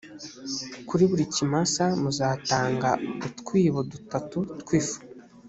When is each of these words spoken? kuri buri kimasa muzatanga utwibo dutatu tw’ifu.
kuri 0.87 1.03
buri 1.09 1.23
kimasa 1.35 1.85
muzatanga 2.01 2.89
utwibo 3.27 3.79
dutatu 3.91 4.39
tw’ifu. 4.59 4.99